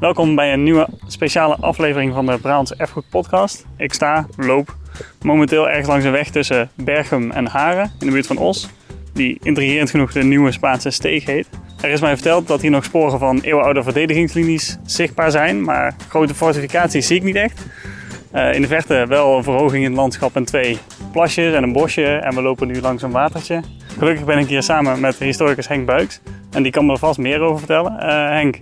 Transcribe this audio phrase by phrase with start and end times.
[0.00, 3.66] Welkom bij een nieuwe speciale aflevering van de Brabantse Erfgoed Podcast.
[3.76, 4.76] Ik sta, loop
[5.22, 8.68] momenteel ergens langs een weg tussen Bergum en Haren in de buurt van Os,
[9.12, 11.48] die intrigerend genoeg de Nieuwe Spaanse Steeg heet.
[11.80, 16.34] Er is mij verteld dat hier nog sporen van eeuwenoude verdedigingslinies zichtbaar zijn, maar grote
[16.34, 17.66] fortificaties zie ik niet echt.
[18.34, 20.78] Uh, in de verte wel een verhoging in het landschap en twee
[21.12, 23.60] plasjes en een bosje en we lopen nu langs een watertje.
[23.98, 26.20] Gelukkig ben ik hier samen met historicus Henk Buiks
[26.50, 27.92] en die kan me er vast meer over vertellen.
[27.92, 28.58] Uh, Henk,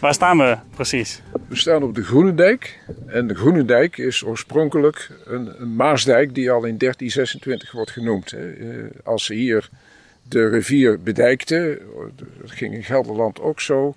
[0.00, 1.22] Waar staan we precies?
[1.48, 2.78] We staan op de Groene Dijk.
[3.06, 8.32] En de Groene Dijk is oorspronkelijk een, een Maasdijk die al in 1326 wordt genoemd.
[8.32, 8.46] Eh,
[9.04, 9.68] als ze hier
[10.22, 11.78] de rivier bedijkten,
[12.16, 13.94] dat ging in Gelderland ook zo,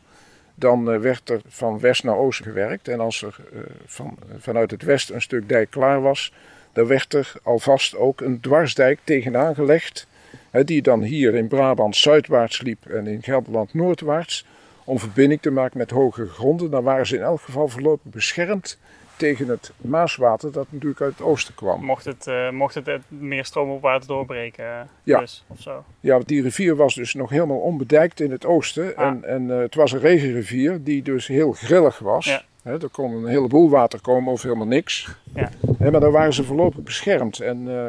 [0.56, 2.88] dan eh, werd er van west naar oost gewerkt.
[2.88, 6.34] En als er eh, van, vanuit het west een stuk dijk klaar was,
[6.74, 10.08] dan werd er alvast ook een dwarsdijk tegenaan gelegd.
[10.52, 14.46] Die dan hier in Brabant zuidwaarts liep en in Gelderland noordwaarts
[14.84, 16.72] om verbinding te maken met hogere gronden.
[16.72, 18.78] Dan waren ze in elk geval voorlopig beschermd
[19.22, 21.84] tegen het Maaswater dat natuurlijk uit het oosten kwam.
[21.84, 25.20] Mocht het, uh, mocht het meer stroomopwaarts doorbreken ja.
[25.20, 25.84] Dus, of zo?
[26.00, 28.96] Ja, want die rivier was dus nog helemaal onbedijkt in het oosten.
[28.96, 29.08] Ah.
[29.08, 32.26] En, en uh, het was een regenrivier die dus heel grillig was.
[32.26, 32.44] Ja.
[32.64, 35.16] er kon een heleboel water komen of helemaal niks.
[35.36, 35.50] Ja.
[35.80, 37.40] maar daar waren ze voorlopig beschermd.
[37.40, 37.88] En uh,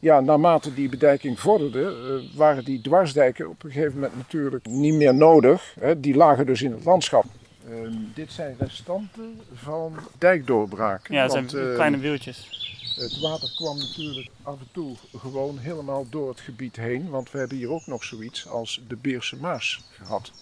[0.00, 4.94] ja, naarmate die bedijking vorderde, uh, waren die dwarsdijken op een gegeven moment natuurlijk niet
[4.94, 5.74] meer nodig.
[5.80, 6.00] Hè.
[6.00, 7.24] Die lagen dus in het landschap.
[7.68, 11.14] Uh, dit zijn restanten van dijkdoorbraken.
[11.14, 12.68] Ja, dat zijn uh, kleine wieltjes.
[12.94, 17.08] Het water kwam natuurlijk af en toe gewoon helemaal door het gebied heen.
[17.08, 20.32] Want we hebben hier ook nog zoiets als de Beerse Maas gehad.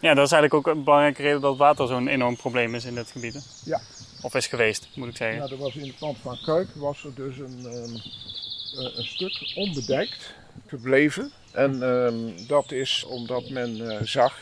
[0.00, 2.94] Ja, dat is eigenlijk ook een belangrijke reden dat water zo'n enorm probleem is in
[2.94, 3.62] dit gebied.
[3.64, 3.80] Ja.
[4.22, 5.42] Of is geweest, moet ik zeggen.
[5.42, 8.00] Ja, er was in het land van Kuik was er dus een, um,
[8.76, 10.34] een stuk onbedijkt
[10.66, 11.32] gebleven.
[11.52, 14.38] En um, dat is omdat men uh, zag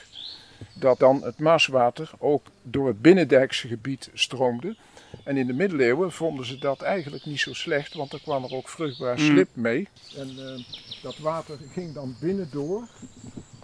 [0.74, 4.77] dat dan het Maaswater ook door het binnendijkse gebied stroomde.
[5.24, 8.55] En in de middeleeuwen vonden ze dat eigenlijk niet zo slecht, want er kwam er
[8.55, 9.88] ook vruchtbaar slip mee.
[10.16, 10.64] En uh,
[11.02, 12.89] dat water ging dan binnendoor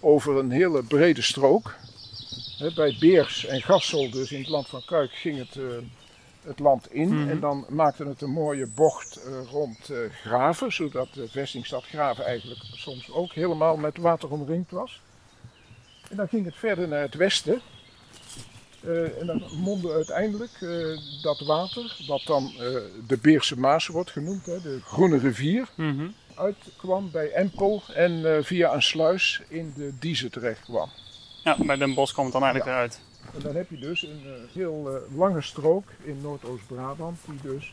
[0.01, 1.77] over een hele brede strook.
[2.59, 5.65] He, bij Beers en Gassel, dus in het land van Kuik, ging het, uh,
[6.45, 7.09] het land in.
[7.09, 7.31] Mm.
[7.31, 12.61] En dan maakte het een mooie bocht uh, rond Graven, zodat de vestingstad Graven eigenlijk
[12.73, 15.01] soms ook helemaal met water omringd was.
[16.11, 17.61] En dan ging het verder naar het westen.
[18.85, 22.59] Uh, en dan mondde uiteindelijk uh, dat water, wat dan uh,
[23.07, 26.15] de Beerse Maas wordt genoemd, hè, de Groene Rivier, mm -hmm.
[26.35, 30.91] uitkwam bij Empel en via een sluis in de Diezen terecht kwam.
[31.45, 32.77] Ja, bij Den Bosch kwam het dan eigenlijk ja.
[32.77, 33.01] eruit.
[33.35, 37.73] En dan heb je dus een heel lange strook in Noordoost-Brabant, die dus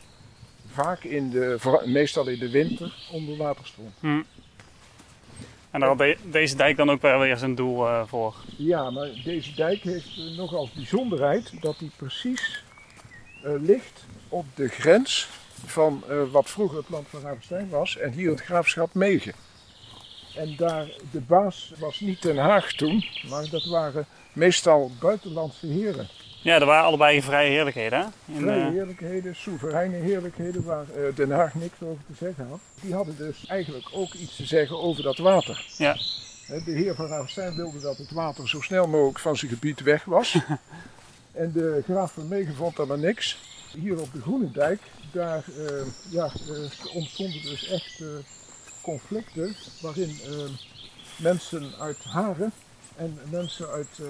[0.66, 3.90] vaak in de, meestal in de winter onder water stond.
[4.00, 4.24] Mm.
[5.70, 8.34] En daar had de, deze dijk dan ook wel weer zijn doel uh, voor.
[8.56, 12.64] Ja, maar deze dijk heeft uh, nog als bijzonderheid dat hij precies
[13.44, 15.28] uh, ligt op de grens
[15.64, 19.32] van wat vroeger het land van Ravenstein was en hier het graafschap Megen.
[20.36, 24.06] En daar, de baas was niet Den Haag toen, maar dat waren
[24.38, 26.08] meestal buitenlandse heren.
[26.42, 27.98] Ja, er waren allebei vrije heerlijkheden.
[27.98, 28.04] Hè?
[28.34, 28.70] In, vrije uh...
[28.70, 32.60] heerlijkheden, soevereine heerlijkheden waar uh, Den Haag niks over te zeggen had.
[32.80, 35.64] Die hadden dus eigenlijk ook iets te zeggen over dat water.
[35.76, 35.96] Ja.
[36.64, 40.04] De heer van Ravenstein wilde dat het water zo snel mogelijk van zijn gebied weg
[40.04, 40.38] was.
[41.42, 43.38] en de graaf van Megen vond daar maar niks.
[43.72, 44.80] Hier op de Groene Dijk,
[45.12, 45.66] daar uh,
[46.10, 46.30] ja,
[46.94, 48.02] ontstonden dus echt
[48.82, 50.18] conflicten waarin
[51.16, 52.52] mensen uit Haren
[52.98, 54.00] en mensen uit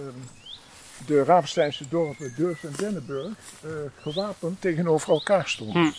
[1.06, 3.32] de Ravensteinse dorpen Durf en Dennenburg
[3.64, 5.82] uh, gewapend tegenover elkaar stonden.
[5.82, 5.90] Hm.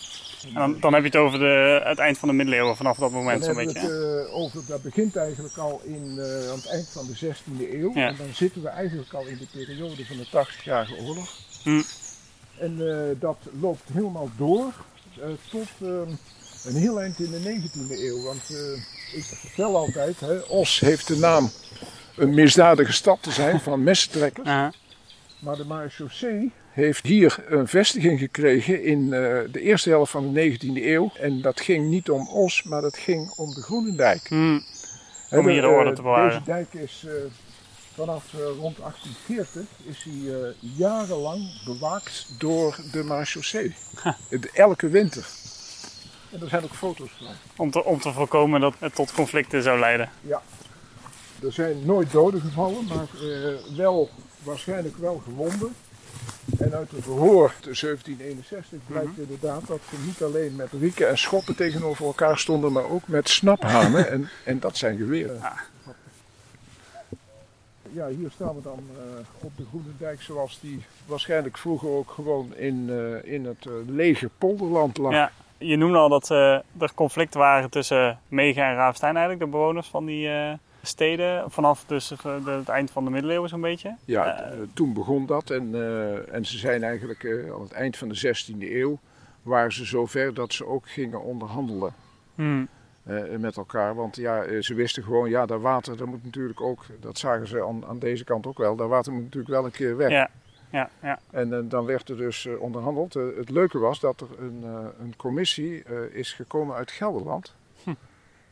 [0.46, 3.10] En dan, dan, heb je het over de, het eind van de middeleeuwen, vanaf dat
[3.10, 3.78] moment zo'n beetje.
[3.78, 7.72] Het, uh, over, dat begint eigenlijk al in, uh, aan het eind van de 16e
[7.72, 7.94] eeuw.
[7.94, 8.06] Ja.
[8.06, 11.28] En dan zitten we eigenlijk al in de periode van de 80-jarige oorlog.
[11.62, 11.82] Hm.
[12.58, 12.78] En
[13.18, 14.72] dat loopt helemaal door
[15.50, 15.68] tot
[16.64, 18.22] een heel eind in de 19e eeuw.
[18.22, 18.50] Want
[19.12, 21.50] ik vertel altijd, hè, Os heeft de naam
[22.16, 24.48] een misdadige stad te zijn van messentrekkers.
[24.48, 24.68] -huh.
[25.38, 29.10] Maar de marechaussee heeft hier een vestiging gekregen in uh,
[29.52, 31.10] de eerste helft van de 19e eeuw.
[31.20, 34.28] En dat ging niet om Os, maar dat ging om de Groenendijk.
[34.28, 34.64] Hmm.
[35.30, 36.30] Om hier de orde te bewaren.
[36.30, 37.12] Deze dijk is uh,
[37.94, 43.74] vanaf uh, rond 1840 is hij jarenlang bewaakt door de marechaussee.
[44.52, 45.26] Elke winter.
[46.30, 47.26] En er zijn ook foto's van.
[47.56, 50.10] Om te, om te voorkomen dat het tot conflicten zou leiden.
[50.20, 50.42] Ja.
[51.42, 53.06] Er zijn nooit doden gevallen, maar
[53.76, 54.10] wel
[54.42, 55.74] waarschijnlijk wel gewonden.
[56.58, 59.22] En uit het verhoor te 1761 blijkt mm -hmm.
[59.22, 63.28] inderdaad dat ze niet alleen met rieken en schoppen tegenover elkaar stonden, maar ook met
[63.28, 64.08] snaphanen.
[64.12, 65.36] en, en dat zijn geweren.
[65.36, 65.56] Ja.
[67.92, 69.00] Ja, hier staan we dan uh,
[69.40, 73.72] op de Groene Dijk zoals die waarschijnlijk vroeger ook gewoon in, uh, in het uh,
[73.86, 75.12] lege polderland lag.
[75.12, 79.86] Ja, je noemde al dat er conflicten waren tussen Mega en Raafstein eigenlijk, de bewoners
[79.86, 80.28] van die
[80.82, 81.50] steden.
[81.50, 82.12] Vanaf dus
[82.44, 83.96] het eind van de middeleeuwen zo'n beetje.
[84.04, 85.74] Ja, toen begon dat en,
[86.32, 88.98] en ze zijn eigenlijk aan het eind van de 16e eeuw
[89.42, 91.94] waren ze zover dat ze ook gingen onderhandelen.
[92.34, 92.68] Hmm.
[93.38, 93.94] Met elkaar.
[93.94, 97.46] Want ja, eh, ze wisten gewoon, ja, dat water, dat moet natuurlijk ook, dat zagen
[97.46, 100.10] ze aan, aan deze kant ook wel, dat water moet natuurlijk wel een keer weg.
[100.10, 100.30] Ja.
[100.72, 101.18] Ja, ja.
[101.30, 103.14] En dan werd er dus onderhandeld.
[103.14, 104.64] het leuke was dat er een,
[105.00, 105.82] een commissie
[106.12, 107.54] is gekomen uit Gelderland.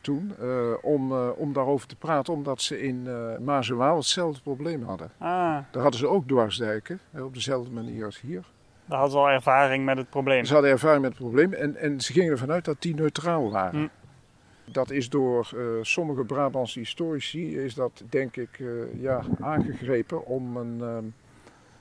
[0.00, 0.34] Toen,
[0.82, 5.10] om, om daarover te praten, omdat ze in uh, Maas en Waal hetzelfde probleem hadden.
[5.18, 5.28] Ah.
[5.70, 8.44] Daar hadden ze ook dwarsdijken, op dezelfde manier als hier.
[8.84, 10.44] Daar hadden ze al ervaring met het probleem.
[10.44, 13.50] Ze hadden ervaring met het probleem en, en ze gingen ervan uit dat die neutraal
[13.50, 13.80] waren.
[13.80, 13.88] Hm.
[14.72, 18.62] Dat is door uh, sommige Brabantse historici, is dat denk ik
[18.94, 20.96] ja, aangegrepen om een uh,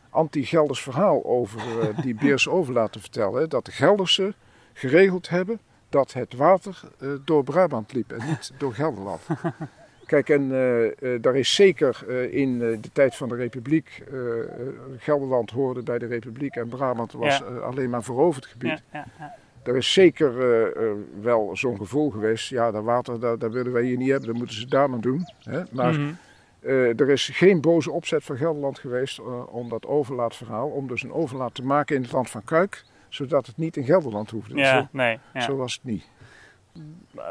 [0.09, 1.61] anti-Gelders verhaal over
[2.01, 3.49] die Beerse Overlaat te vertellen.
[3.49, 4.33] Dat de Geldersen
[4.73, 6.81] geregeld hebben dat het water
[7.25, 9.21] door Brabant liep en niet door Gelderland.
[10.05, 10.49] Kijk, en
[11.21, 14.03] daar is zeker in de tijd van de Republiek,
[14.97, 18.81] Gelderland hoorde bij de Republiek en Brabant was alleen maar veroverd gebied.
[18.91, 19.35] Ja, ja,
[19.67, 20.33] er is zeker
[21.21, 22.49] wel zo'n gevoel geweest.
[22.49, 25.01] Ja, dat water, dat, dat, willen wij hier niet hebben, dat moeten ze daar maar
[25.01, 25.25] doen.
[25.43, 25.61] Hè?
[25.71, 26.17] Maar mm -hmm.
[26.61, 31.13] uh, er is geen boze opzet van Gelderland geweest om dat overlaatverhaal, om dus een
[31.13, 34.55] overlaat te maken in het land van Kuik, zodat het niet in Gelderland hoefde.
[34.55, 35.41] Ja, zo, nee, ja.
[35.41, 36.05] zo was het niet.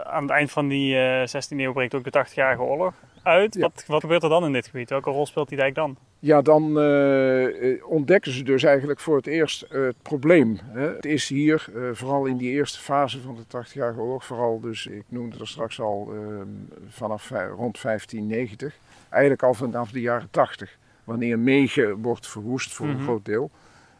[0.04, 0.96] Aan het eind van die
[1.28, 3.54] 16e eeuw breekt ook de 80-jarige oorlog uit.
[3.54, 3.60] Ja.
[3.60, 4.90] Wat, wat gebeurt er dan in dit gebied?
[4.90, 5.96] Welke rol speelt die dijk dan?
[6.18, 10.58] Ja, dan uh, ontdekken ze dus eigenlijk voor het eerst uh, het probleem.
[10.62, 10.88] Hè.
[10.88, 15.04] Het is hier, vooral in die eerste fase van de 80-jarige oorlog, vooral dus, ik
[15.08, 16.48] noemde er straks al ehm,
[16.88, 18.74] vanaf rond 1590,
[19.08, 23.00] eigenlijk al vanaf de jaren 80, wanneer Megen wordt verwoest voor mm -hmm.
[23.00, 23.50] een groot deel.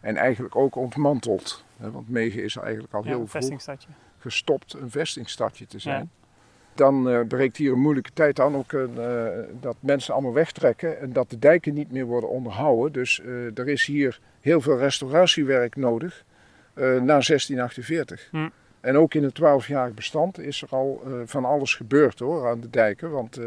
[0.07, 1.65] En eigenlijk ook ontmanteld.
[1.77, 3.77] Hè, want Megen is eigenlijk al ja, heel vroeg
[4.19, 6.01] gestopt een vestingstadje te zijn.
[6.01, 6.27] Ja
[6.77, 8.57] dan uh, breekt hier een moeilijke tijd aan.
[8.57, 8.85] Ook uh,
[9.61, 12.93] dat mensen allemaal wegtrekken en dat de dijken niet meer worden onderhouden.
[12.93, 16.25] Dus uh, er is hier heel veel restauratiewerk nodig
[16.75, 18.29] na 1648.
[18.31, 18.49] Hm.
[18.81, 22.71] En ook in het 12-jarig bestand is er al van alles gebeurd hoor, aan de
[22.71, 23.11] dijken.
[23.11, 23.41] Want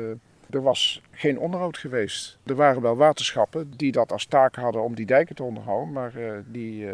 [0.49, 2.37] er was geen onderhoud geweest.
[2.45, 5.91] Er waren wel waterschappen die dat als taak hadden om die dijken te onderhouden.
[5.91, 6.13] Maar
[6.45, 6.87] die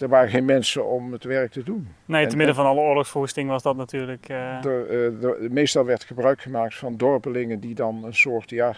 [0.00, 1.88] er waren geen mensen om het werk te doen.
[2.04, 4.28] Nee, te midden van alle oorlogsverwoesting was dat natuurlijk.
[4.28, 4.64] Uh...
[4.64, 8.74] Er, meestal werd gebruik gemaakt van dorpelingen die dan een soort, ja,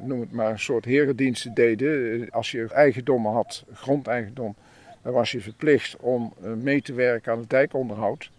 [0.00, 2.30] noem het maar, een soort herendiensten deden.
[2.30, 4.54] Als je eigendommen had, grondeigendom,
[5.02, 8.30] dan was je verplicht om mee te werken aan het dijkonderhoud.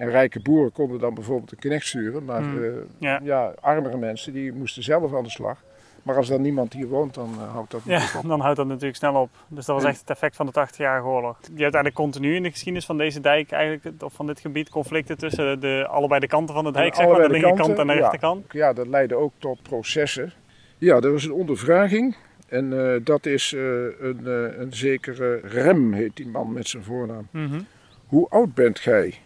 [0.00, 2.86] En rijke boeren konden dan bijvoorbeeld een knecht sturen, maar hmm.
[2.98, 3.20] ja.
[3.22, 5.62] ja, armere mensen die moesten zelf aan de slag.
[6.02, 8.28] Maar als er niemand hier woont, dan uh, houdt dat ja, op.
[8.28, 9.30] dan houdt dat natuurlijk snel op.
[9.48, 11.38] Dus dat was echt het effect van de 80-jarige oorlog.
[11.40, 14.68] Je hebt eigenlijk continu in de geschiedenis van deze dijk, eigenlijk, of van dit gebied,
[14.68, 17.92] conflicten tussen de, allebei de kanten van de dijk, zeg maar, de linkerkant en de
[17.92, 18.52] ja, rechterkant.
[18.52, 20.32] Ja, dat leidde ook tot processen.
[20.78, 22.16] Ja, er was een ondervraging.
[22.48, 23.62] En uh, dat is uh,
[24.00, 24.26] een,
[24.60, 27.28] een zekere Rem, heet die man met zijn voornaam.
[27.30, 27.66] Mm -hmm.
[28.06, 29.18] Hoe oud bent gij?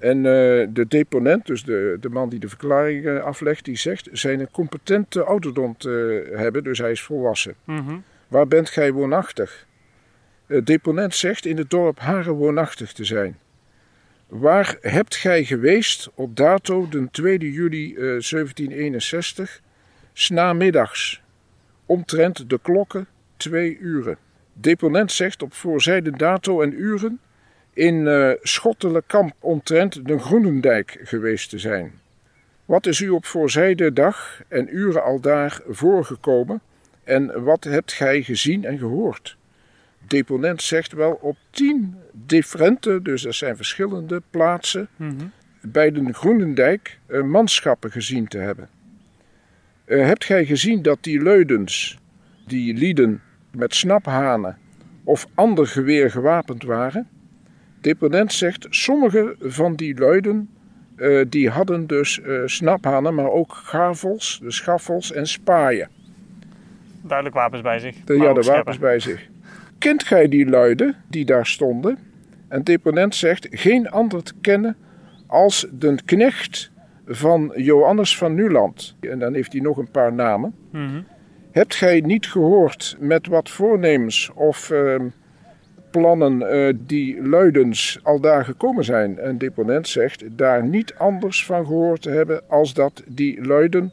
[0.00, 0.22] En uh,
[0.70, 4.50] de deponent, dus de, de man die de verklaring uh, aflegt, die zegt zijn een
[4.50, 7.54] competente ouderdom te hebben, dus hij is volwassen.
[7.64, 8.02] Mm -hmm.
[8.28, 9.66] Waar bent gij woonachtig?
[10.46, 13.38] De deponent zegt in het dorp Haren woonachtig te zijn.
[14.26, 19.60] Waar hebt gij geweest op dato de 2 juli uh, 1761,
[20.12, 21.22] snamiddags,
[21.86, 24.16] omtrent de klokken twee uren?
[24.52, 27.20] Deponent zegt op voorzijde dato en uren
[27.72, 31.92] in uh, Schottelenkamp omtrent de Groenendijk geweest te zijn.
[32.64, 36.60] Wat is u op voorzijde dag en uren al daar voorgekomen
[37.04, 39.36] en wat hebt gij gezien en gehoord?
[40.06, 45.32] Deponent zegt wel op tien differente, dus dat zijn verschillende plaatsen, mm -hmm.
[45.60, 48.68] bij de Groenendijk uh, manschappen gezien te hebben.
[49.86, 51.98] Uh, hebt gij gezien dat die leudens,
[52.46, 54.58] die lieden met snaphanen
[55.04, 57.08] of ander geweer gewapend waren?
[57.80, 60.48] Deponent zegt, sommige van die luiden
[61.00, 65.88] uh, die hadden dus uh, snaphanen, maar ook gavels, de schaffels en spaaien.
[67.02, 67.96] Duidelijk wapens bij zich.
[68.04, 69.28] De, ja, de wapens bij zich.
[69.78, 71.98] Kent gij die luiden die daar stonden?
[72.48, 74.76] En deponent zegt, geen ander te kennen
[75.26, 76.70] als de knecht
[77.06, 78.96] van Johannes van Nuland.
[79.00, 80.54] En dan heeft hij nog een paar namen.
[80.72, 81.04] Mm -hmm.
[81.50, 84.70] Hebt gij niet gehoord met wat voornemens of...
[84.70, 85.00] Uh,
[85.90, 89.18] plannen uh, die luidens al daar gekomen zijn.
[89.18, 93.92] En deponent zegt daar niet anders van gehoord te hebben als dat die luiden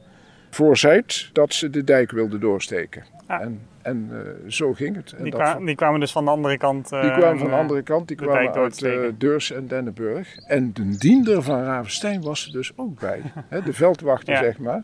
[0.49, 3.03] voorzijt dat ze de dijk wilden doorsteken.
[3.27, 3.41] Ja.
[3.41, 5.11] En, en eh, zo ging het.
[5.17, 6.89] En Die, dat kwa- die kwamen dus van de andere kant.
[6.89, 10.35] Die eh, kwamen van de eh, andere kant, die kwamen uit eh, Deurs en Dennenburg.
[10.47, 13.21] En de diender van Ravenstein was er dus ook bij.
[13.65, 14.39] De veldwachter, Ja.
[14.39, 14.83] zeg maar.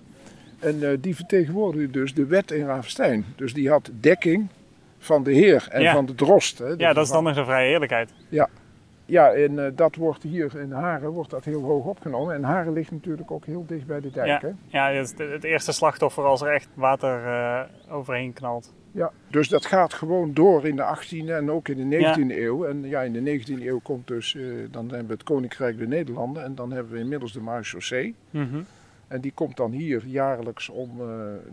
[0.60, 3.26] En eh, die vertegenwoordigde dus de wet in Ravenstein.
[3.36, 4.48] Dus die had dekking
[5.04, 5.94] van de heer en Ja.
[5.94, 6.58] van de drost.
[6.60, 8.14] Hè, de Ja, dat is dan nog de vrije eerlijkheid.
[9.06, 12.36] Ja, en eh, dat wordt hier in Haren wordt dat heel hoog opgenomen.
[12.36, 14.28] En Haren ligt natuurlijk ook heel dicht bij de dijk.
[14.28, 14.40] Ja.
[14.42, 14.50] Hè?
[14.68, 18.74] Ja, het, het eerste slachtoffer als er echt water eh, overheen knalt.
[18.92, 22.66] Ja, dus dat gaat gewoon door in de 18e en ook in de 19e eeuw.
[22.66, 25.88] En ja, in de 19e eeuw komt dus, eh, dan hebben we het Koninkrijk der
[25.88, 28.16] Nederlanden en dan hebben we inmiddels de Marechaussee.
[28.30, 28.62] Mhm.
[29.08, 31.08] En die komt dan hier jaarlijks om eh,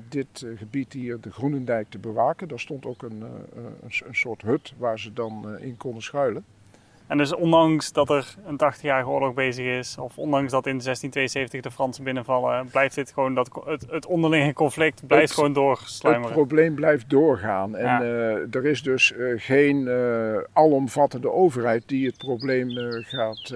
[0.09, 2.49] dit eh, gebied hier, de Groenendijk, te bewaken.
[2.49, 6.45] Daar stond ook een, eh, een, een soort hut waar ze dan in konden schuilen.
[7.11, 11.61] En dus ondanks dat er een 80-jarige oorlog bezig is, of ondanks dat in 1672
[11.61, 15.59] de Fransen binnenvallen, blijft dit gewoon dat, het, het onderlinge conflict blijft Het- gewoon Het
[15.59, 16.33] doorsluimeren.
[16.35, 17.77] probleem blijft doorgaan.
[17.77, 18.01] En Ja.
[18.03, 22.71] eh, er is dus eh, geen eh, alomvattende overheid die het probleem
[23.03, 23.55] gaat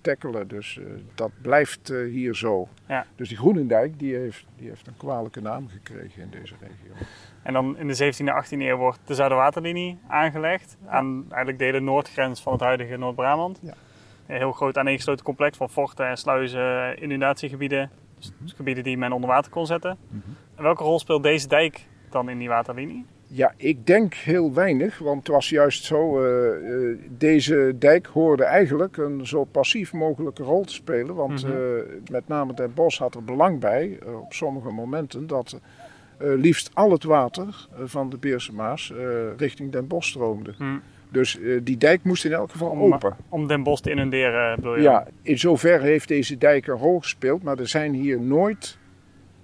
[0.00, 0.48] tackelen.
[0.48, 0.78] Dus
[1.14, 2.68] dat blijft hier zo.
[2.88, 3.06] Ja.
[3.16, 6.94] Dus die Groenendijk die heeft, die heeft een kwalijke naam gekregen in deze regio.
[7.42, 10.76] En dan in de 17e en 18e eeuw wordt de Zuiderwaterlinie aangelegd.
[10.86, 13.58] Aan eigenlijk de hele noordgrens van het huidige Noord-Brabant.
[13.62, 13.74] Ja.
[14.26, 17.90] Een heel groot aaneengesloten complex van forten en sluizen, inundatiegebieden.
[18.18, 19.98] Dus gebieden die men onder water kon zetten.
[20.56, 23.06] En welke rol speelt deze dijk dan in die waterlinie?
[23.26, 26.22] Ja, ik denk heel weinig, want het was juist zo.
[26.24, 31.14] eh, eh, deze dijk hoorde eigenlijk een zo passief mogelijke rol te spelen.
[31.14, 31.52] Want Mhm.
[31.52, 31.58] eh,
[32.10, 35.60] met name Den Bosch had er belang bij, op sommige momenten, dat
[36.24, 40.54] liefst al het water eh, van de Beerse Maas eh, richting Den Bosch stroomde.
[40.56, 40.78] Hm.
[41.12, 43.16] Dus eh, die dijk moest in elk geval Om- open.
[43.28, 44.82] Om Den Bosch te inunderen, bedoel je?
[44.82, 48.78] Ja, in zoverre heeft deze dijk een rol gespeeld, maar er zijn hier nooit,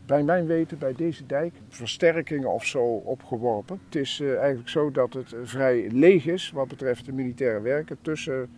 [0.07, 3.81] bij mijn weten, bij deze dijk versterkingen of zo opgeworpen.
[3.85, 7.61] Het is eh, eigenlijk zo dat het eh, vrij leeg is wat betreft de militaire
[7.61, 8.49] werken tussen eh,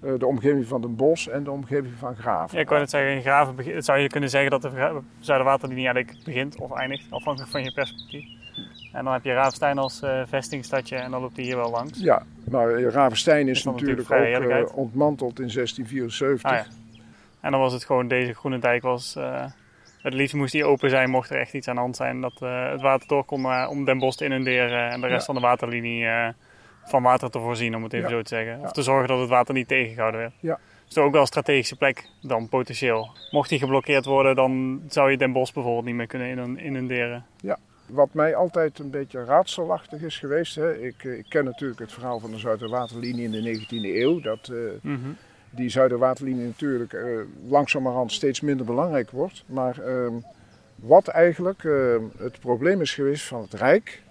[0.00, 2.56] de omgeving van Den Bosch en de omgeving van Graven.
[2.56, 6.24] Ja, ik wou net zeggen, in Graven zou je kunnen zeggen dat de Zuiderwaterlinie eigenlijk
[6.24, 8.24] begint of eindigt, afhankelijk van je perspectief.
[8.92, 11.98] En dan heb je Ravenstein als eh, vestingstadje en dan loopt hij hier wel langs.
[12.00, 16.50] Ja, maar eh, Ravenstein is natuurlijk ook eh, ontmanteld in 1674.
[16.50, 16.64] Ah, ja.
[17.40, 19.44] En dan was het gewoon, deze groene dijk was, eh,
[20.02, 22.20] het liefst moest die open zijn mocht er echt iets aan de hand zijn.
[22.20, 25.18] Dat eh, het water door kon eh, om Den Bosch te inunderen en de rest
[25.26, 25.32] Ja.
[25.32, 26.28] van de waterlinie eh,
[26.84, 28.14] van water te voorzien, om het even Ja.
[28.16, 28.56] zo te zeggen.
[28.56, 28.70] Of Ja.
[28.70, 30.32] te zorgen dat het water niet tegengehouden werd.
[30.40, 30.58] Ja.
[30.86, 33.08] Dus ook wel een strategische plek dan potentieel.
[33.30, 37.24] Mocht die geblokkeerd worden, dan zou je Den Bosch bijvoorbeeld niet meer kunnen inun- inunderen.
[37.86, 40.54] Wat mij altijd een beetje raadselachtig is geweest.
[40.54, 40.78] Hè.
[40.78, 44.20] Ik, eh, ik ken natuurlijk het verhaal van de Zuiderwaterlinie in de 19e eeuw.
[44.20, 44.98] Dat eh, Mhm.
[45.50, 47.02] die Zuiderwaterlinie natuurlijk eh,
[47.48, 49.44] langzamerhand steeds minder belangrijk wordt.
[49.46, 50.12] Maar ehm,
[50.76, 54.02] wat eigenlijk ehm, het probleem is geweest van het Rijk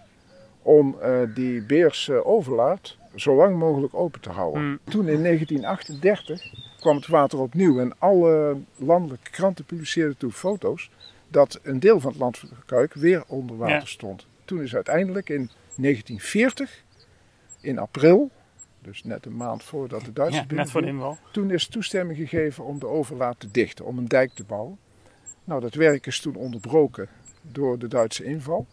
[0.78, 4.64] om eh, die Beerse overlaat zo lang mogelijk open te houden.
[4.64, 4.80] Mm.
[4.84, 6.42] Toen in 1938
[6.80, 10.90] kwam het water opnieuw en alle landelijke kranten publiceerden toen foto's
[11.28, 13.86] dat een deel van het land van Kuik weer onder water Ja.
[13.86, 14.26] stond.
[14.46, 16.84] Toen is uiteindelijk in 1940,
[17.62, 18.30] in april,
[18.82, 21.32] dus net een maand voordat de Duitsers Ja, net voor de binnenvielen, inval.
[21.34, 24.78] toen is toestemming gegeven om de overlaat te dichten, om een dijk te bouwen.
[25.44, 27.08] Nou, dat werk is toen onderbroken
[27.42, 28.68] door de Duitse inval.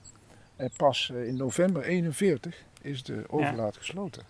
[0.56, 4.22] En pas eh, in november 41 is de overlaat gesloten.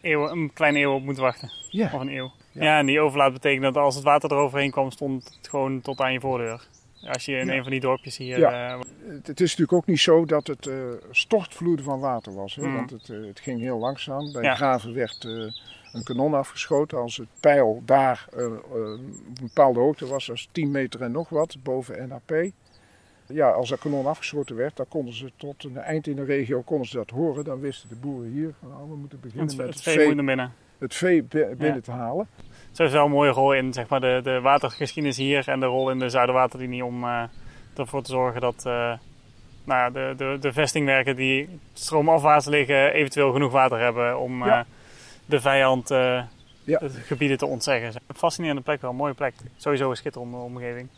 [0.00, 1.50] Een kleine eeuw op moeten wachten.
[1.70, 2.30] Ja, Of een eeuw.
[2.52, 2.64] Ja.
[2.64, 2.78] Ja.
[2.78, 6.12] en die overlaat betekent dat als het water eroverheen kwam, stond het gewoon tot aan
[6.12, 6.66] je voordeur.
[7.02, 7.52] Als je in Ja.
[7.54, 8.38] een van die dorpjes hier...
[8.38, 8.72] Ja.
[8.74, 8.80] eh,
[9.22, 10.74] het, is natuurlijk ook niet zo dat het eh
[11.10, 12.54] stortvloeden van water was.
[12.54, 12.62] Hè?
[12.66, 12.74] Mm.
[12.74, 14.32] Want het, het ging heel langzaam.
[14.32, 14.54] Bij Ja.
[14.54, 15.24] Graven werd
[15.92, 16.98] een kanon afgeschoten.
[16.98, 21.56] Als het pijl daar op een bepaalde hoogte was, is 10 meter en nog wat,
[21.62, 22.50] boven NAP.
[23.28, 26.62] Ja, als dat kanon afgeschoten werd, dan konden ze tot een eind in de regio
[26.62, 27.44] konden ze dat horen.
[27.44, 30.14] Dan wisten de boeren hier van nou, we moeten beginnen het, met het vee vee,
[30.14, 30.52] binnen.
[30.78, 32.28] het vee bi- binnen te halen.
[32.72, 35.66] Zo is wel een mooie rol in zeg maar, de, de watergeschiedenis hier en de
[35.66, 37.22] rol in de Zuiderwaterlinie om eh,
[37.76, 38.72] ervoor te zorgen dat eh,
[39.64, 44.60] nou ja, de, de, de vestingwerken die stroomafwaarts liggen eventueel genoeg water hebben om eh,
[45.26, 46.78] de vijand Ja.
[46.78, 48.02] de gebieden te ontzeggen.
[48.06, 49.34] Een fascinerende plek wel, een mooie plek.
[49.56, 50.88] Sowieso een schitterende omgeving.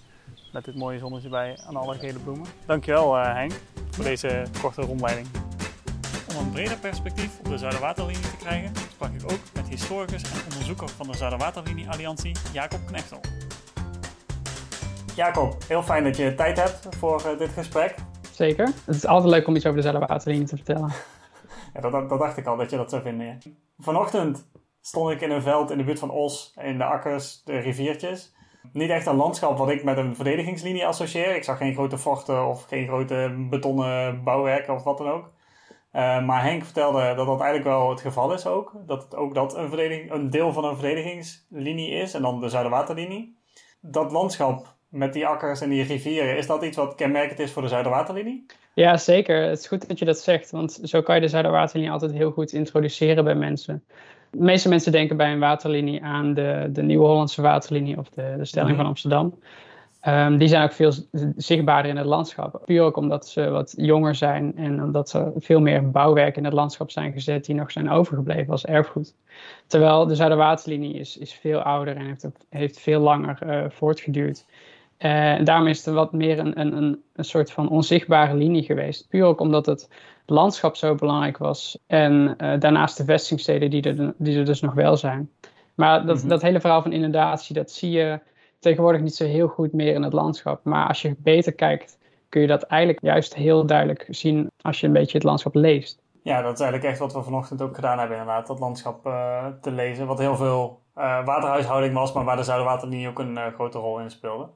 [0.53, 2.47] Met dit mooie zonnetje bij aan alle gele bloemen.
[2.67, 3.53] Dankjewel eh Henk
[3.91, 5.27] voor deze korte rondleiding.
[6.31, 10.45] Om een breder perspectief op de Zuiderwaterlinie te krijgen, sprak ik ook met historicus en
[10.51, 13.21] onderzoeker van de Zuiderwaterlinie Alliantie, Jacob Knechtel.
[15.15, 17.95] Jacob, heel fijn dat je tijd hebt voor eh, dit gesprek.
[18.33, 18.67] Zeker.
[18.85, 20.93] Het is altijd leuk om iets over de Zuiderwaterlinie te vertellen.
[21.75, 23.27] Ja, dat, dat, dat dacht ik al dat je dat zou vinden.
[23.27, 23.37] ja.
[23.79, 24.49] Vanochtend
[24.81, 28.33] stond ik in een veld in de buurt van Os, in de akkers, de riviertjes.
[28.73, 31.37] Niet echt een landschap wat ik met een verdedigingslinie associeer.
[31.37, 35.31] Ik zag geen grote forten of geen grote betonnen bouwwerken of wat dan ook.
[35.93, 38.73] Uh, maar Henk vertelde dat dat eigenlijk wel het geval is ook.
[38.87, 43.39] Dat het ook dat een, een deel van een verdedigingslinie is en dan de Zuiderwaterlinie.
[43.81, 47.63] Dat landschap met die akkers en die rivieren, is dat iets wat kenmerkend is voor
[47.63, 48.47] de Zuiderwaterlinie?
[48.75, 49.43] Ja, zeker.
[49.43, 52.31] Het is goed dat je dat zegt, want zo kan je de Zuiderwaterlinie altijd heel
[52.31, 53.85] goed introduceren bij mensen.
[54.31, 58.35] De meeste mensen denken bij een waterlinie aan de, de Nieuwe Hollandse waterlinie of de,
[58.37, 58.81] de stelling mhm.
[58.81, 59.35] van Amsterdam.
[60.07, 60.93] Um, die zijn ook veel
[61.37, 62.63] zichtbaarder in het landschap.
[62.65, 66.53] Puur ook omdat ze wat jonger zijn en omdat er veel meer bouwwerken in het
[66.53, 69.15] landschap zijn gezet die nog zijn overgebleven als erfgoed.
[69.67, 74.45] Terwijl de Zuiderwaterlinie is, is veel ouder en heeft, heeft veel langer uh, voortgeduurd.
[74.99, 79.09] En daarom is het wat meer een, een, een, een soort van onzichtbare linie geweest.
[79.09, 79.89] Puur ook omdat het
[80.27, 81.79] landschap zo belangrijk was.
[81.87, 85.31] En uh, daarnaast de vestingsteden die er, die er dus nog wel zijn.
[85.75, 86.29] Maar dat, mhm.
[86.29, 88.21] dat hele verhaal van inundatie, dat zie je
[88.59, 90.65] tegenwoordig niet zo heel goed meer in het landschap.
[90.65, 94.87] Maar als je beter kijkt, kun je dat eigenlijk juist heel duidelijk zien als je
[94.87, 96.03] een beetje het landschap leest.
[96.23, 99.47] Ja, dat is eigenlijk echt wat we vanochtend ook gedaan hebben inderdaad, dat landschap uh,
[99.61, 100.07] te lezen.
[100.07, 104.01] Wat heel veel uh, waterhuishouding was, maar waar de Zuiderwaterlinie ook een uh, grote rol
[104.01, 104.49] in speelde.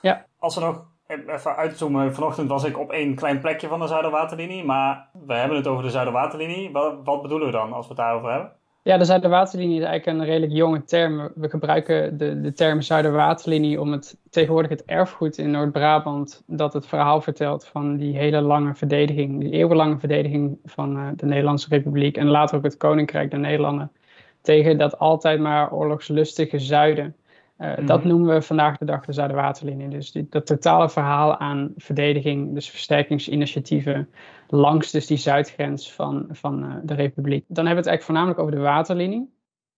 [0.00, 0.26] Ja.
[0.38, 4.64] Als we nog even uitzoomen, vanochtend was ik op één klein plekje van de Zuiderwaterlinie,
[4.64, 6.72] maar we hebben het over de Zuiderwaterlinie.
[6.72, 8.52] Wat, wat bedoelen we dan als we het daarover hebben?
[8.82, 11.32] Ja, de Zuiderwaterlinie is eigenlijk een redelijk jonge term.
[11.34, 16.86] We gebruiken de, de term Zuiderwaterlinie om het tegenwoordig het erfgoed in Noord-Brabant, dat het
[16.86, 22.16] verhaal vertelt van die hele lange verdediging, die eeuwenlange verdediging van uh, de Nederlandse Republiek
[22.16, 23.92] en later ook het Koninkrijk der Nederlanden,
[24.40, 27.16] tegen dat altijd maar oorlogslustige zuiden.
[27.58, 29.88] Uh, Dat noemen we vandaag de dag de Zuiderwaterlinie.
[29.88, 34.08] Dus die, dat totale verhaal aan verdediging, dus versterkingsinitiatieven
[34.48, 37.44] langs dus die zuidgrens van, van uh, de Republiek.
[37.48, 39.30] Dan hebben we het eigenlijk voornamelijk over de waterlinie.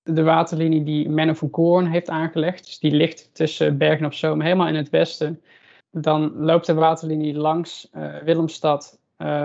[0.02, 2.64] De waterlinie die Menno van Koorn heeft aangelegd.
[2.64, 5.40] Dus die ligt tussen Bergen op Zoom, helemaal in het westen.
[5.90, 9.00] Dan loopt de waterlinie langs uh, Willemstad,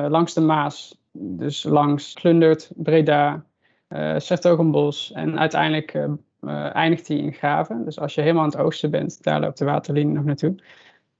[0.07, 1.03] langs de Maas.
[1.17, 3.45] Dus langs Klundert, Breda,
[3.89, 5.99] uh, Sertogenbos en uiteindelijk
[6.47, 7.85] uh, eindigt die in Graven.
[7.85, 10.55] Dus als je helemaal aan het oosten bent, daar loopt de waterlinie nog naartoe.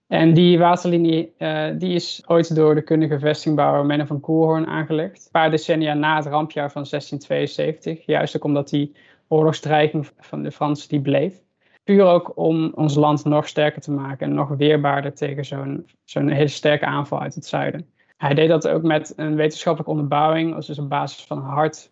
[0.08, 5.26] En die waterlinie uh, die is ooit door de kundige vestingbouwer Menne van Koelhoorn aangelegd.
[5.26, 8.06] Een paar decennia na het rampjaar van 1672.
[8.06, 8.96] Juist ook omdat die
[9.28, 11.42] oorlogsdreiging van de Fransen die bleef.
[11.84, 16.30] Puur ook om ons land nog sterker te maken en nog weerbaarder tegen zo'n zo'n
[16.30, 17.88] hele sterke aanval uit het zuiden.
[18.18, 21.92] Hij deed dat ook met een wetenschappelijke onderbouwing, dus op basis van hard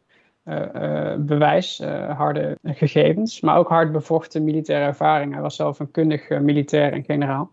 [1.17, 5.33] bewijs, uh, harde gegevens, maar ook hard bevochten militaire ervaring.
[5.33, 7.51] Hij was zelf een kundig militair en generaal.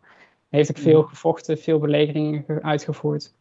[0.49, 3.35] Hij heeft ook veel gevochten, veel belegeringen uitgevoerd.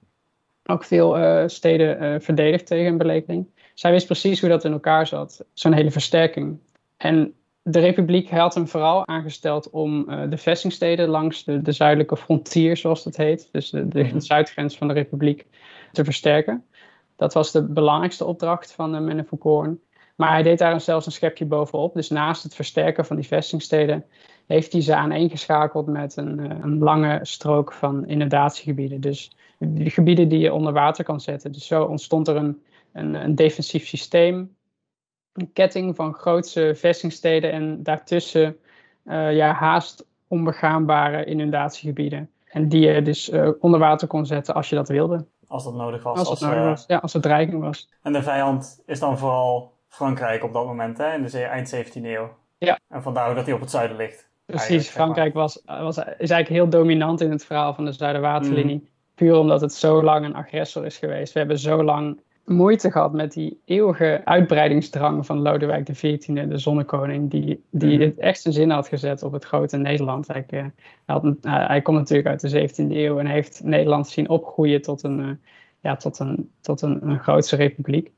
[0.63, 1.17] Ook veel
[1.49, 3.47] steden verdedigd tegen een belegering.
[3.73, 6.59] Zij wist precies hoe dat in elkaar zat, zo'n hele versterking.
[6.97, 12.77] En de Republiek had hem vooral aangesteld om de vestingsteden langs de, de, zuidelijke frontier,
[12.77, 15.45] zoals dat heet, dus de, de, de zuidgrens van de Republiek,
[15.91, 16.63] te versterken.
[17.19, 19.79] Dat was de belangrijkste opdracht van uh, van Koorn.
[20.15, 21.93] Maar hij deed daar zelfs een schepje bovenop.
[21.93, 24.05] Dus naast het versterken van die vestingsteden
[24.47, 29.01] heeft hij ze aaneengeschakeld met een, uh, een lange strook van inundatiegebieden.
[29.01, 31.51] Dus de gebieden die je onder water kan zetten.
[31.51, 32.61] Dus zo ontstond er een,
[32.93, 34.55] een, een defensief systeem.
[35.33, 38.57] Een ketting van grootse vestingsteden en daartussen
[39.05, 42.29] uh, ja, haast onbegaanbare inundatiegebieden.
[42.45, 45.25] En die je dus onder water kon zetten als je dat wilde.
[45.49, 46.17] Als dat nodig was.
[46.19, 47.89] Als het nodig was, ja, als het dreiging was.
[48.01, 52.01] En de vijand is dan vooral Frankrijk op dat moment, hè, in de eind 17e
[52.03, 52.29] eeuw.
[52.57, 52.79] Ja.
[52.87, 54.29] En vandaar dat hij op het zuiden ligt.
[54.45, 58.75] Precies, Frankrijk was, was, is eigenlijk heel dominant in het verhaal van de Zuiderwaterlinie.
[58.75, 58.87] Mm.
[59.15, 61.33] Puur omdat het zo lang een agressor is geweest.
[61.33, 67.29] We hebben zo lang moeite gehad met die eeuwige uitbreidingsdrang van Lodewijk XIV, de zonnekoning,
[67.29, 68.01] die, die mm.
[68.01, 70.27] het echt zijn zin had gezet op het grote Nederland.
[70.27, 70.65] Hij, uh,
[71.05, 75.03] had, uh, hij komt natuurlijk uit de 17e eeuw en heeft Nederland zien opgroeien tot
[75.03, 75.29] een, uh,
[75.79, 78.11] ja, tot een, tot een, een grootse republiek.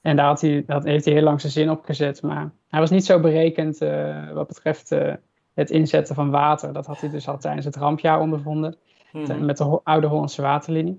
[0.00, 2.22] En daar had hij, heeft hij heel lang zijn zin op gezet.
[2.22, 3.78] Maar hij was niet zo berekend
[4.34, 4.94] wat betreft
[5.54, 6.72] het inzetten van water.
[6.72, 8.76] Dat had hij dus al tijdens het rampjaar ondervonden.
[9.12, 9.44] Mm.
[9.44, 10.98] Met de oude Hollandse waterlinie.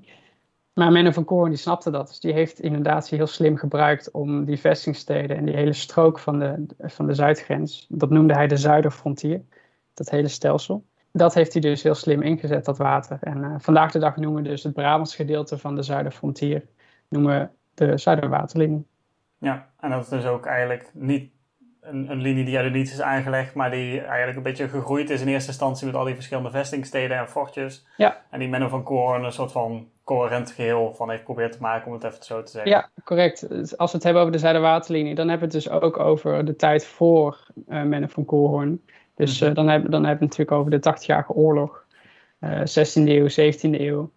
[0.80, 2.08] Maar Menno van Koorn die snapte dat.
[2.08, 6.40] Dus die heeft inderdaad heel slim gebruikt om die vestingsteden en die hele strook van
[6.40, 9.42] de, van de zuidgrens, dat noemde hij de zuiderfrontier,
[9.94, 10.86] dat hele stelsel.
[11.12, 13.18] Dat heeft hij dus heel slim ingezet, dat water.
[13.22, 16.66] En uh, vandaag de dag noemen we dus het Brabants gedeelte van de zuiderfrontier,
[17.10, 18.86] noemen we de Zuiderwaterlinie.
[19.38, 21.32] Ja, en dat is dus ook eigenlijk niet
[21.82, 25.10] een, een linie die uit de niets is aangelegd, maar die eigenlijk een beetje gegroeid
[25.10, 27.86] is in eerste instantie met al die verschillende vestingsteden en fortjes.
[27.98, 28.22] Ja.
[28.30, 31.88] En die Menno van Koorn een soort van coherent geheel van heeft proberen te maken,
[31.88, 32.72] om het even zo te zeggen.
[32.72, 33.50] Ja, correct.
[33.50, 36.46] Dus als we het hebben over de Zuiderwaterlinie, dan hebben we het dus ook over
[36.46, 38.82] de tijd voor uh, Menno van Koorn.
[39.16, 41.86] Dus uh, dan heb, dan heb je natuurlijk over de 80-jarige oorlog,
[42.46, 44.12] 16e eeuw, 17e eeuw.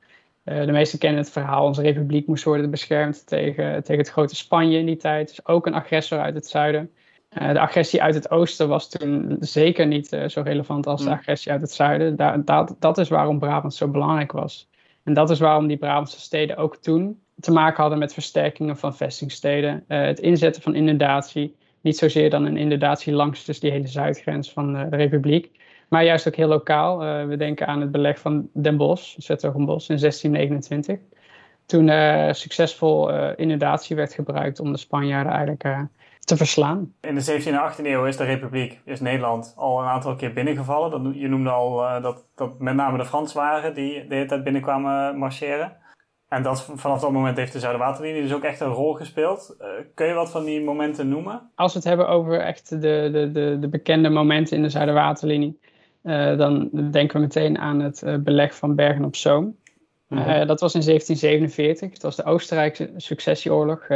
[0.45, 4.79] de meesten kennen het verhaal, onze republiek moest worden beschermd tegen, tegen het grote Spanje
[4.79, 5.29] in die tijd.
[5.29, 6.91] Dus ook een agressor uit het zuiden.
[7.29, 11.15] de agressie uit het oosten was toen zeker niet zo relevant als de mm.
[11.15, 12.17] agressie uit het zuiden.
[12.17, 14.71] Da dat, dat is waarom Brabant zo belangrijk was.
[15.05, 18.97] En dat is waarom die Brabantse steden ook toen te maken hadden met versterkingen van
[18.97, 19.85] vestingsteden.
[19.89, 21.57] Uh, het inzetten van inundatie.
[21.81, 25.51] Niet zozeer dan een inundatie langs dus die hele zuidgrens van de Republiek.
[25.89, 27.05] Maar juist ook heel lokaal.
[27.05, 30.99] Uh, we denken aan het beleg van Den Bosch, Zettergenbos, in 1629.
[31.67, 35.65] Toen uh, succesvol inundatie werd gebruikt om de Spanjaarden eigenlijk
[36.25, 36.95] te verslaan.
[37.01, 40.33] In de 17e en 18e eeuw is de Republiek, is Nederland, al een aantal keer
[40.33, 41.19] binnengevallen.
[41.19, 45.19] je noemde al dat, dat met name de Fransen waren die de hele tijd binnenkwamen
[45.19, 45.81] marcheren.
[46.33, 49.57] En dat, vanaf dat moment heeft de Zuiderwaterlinie dus ook echt een rol gespeeld.
[49.61, 51.51] Uh, kun je wat van die momenten noemen?
[51.55, 55.59] Als we het hebben over echt de, de, de, de bekende momenten in de Zuiderwaterlinie,
[56.03, 59.57] uh, dan denken we meteen aan het beleg van Bergen op Zoom.
[60.15, 60.47] Mhm.
[60.47, 61.91] dat was in 1747.
[61.91, 63.87] Het was de Oostenrijkse successieoorlog.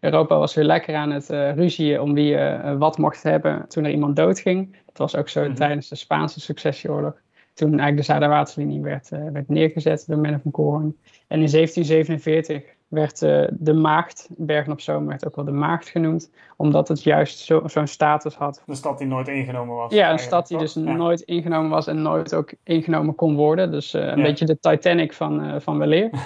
[0.00, 2.36] Europa was weer lekker aan het ruzieën om wie
[2.78, 4.76] wat mocht hebben toen er iemand doodging.
[4.86, 5.54] Dat was ook zo mhm.
[5.54, 7.14] tijdens de Spaanse successieoorlog
[7.54, 10.96] toen eigenlijk de Zuiderwaterlinie werd, uh, werd neergezet door Menno van Koorn.
[11.28, 12.62] En in 1747
[12.92, 17.02] werd uh, de Maagd, Bergen op Zoom werd ook wel de Maagd genoemd, omdat het
[17.02, 18.62] juist zo'n zo status had.
[18.66, 19.92] Een stad die nooit ingenomen was.
[19.92, 23.70] Ja, een stad die dus nooit ingenomen was en nooit ook ingenomen kon worden.
[23.70, 26.10] Dus uh, een beetje de Titanic van, van weleer.